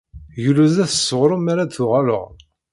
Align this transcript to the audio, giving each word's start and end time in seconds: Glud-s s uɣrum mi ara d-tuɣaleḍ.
Glud-s 0.43 0.95
s 1.05 1.09
uɣrum 1.19 1.41
mi 1.43 1.51
ara 1.53 1.65
d-tuɣaleḍ. 1.65 2.27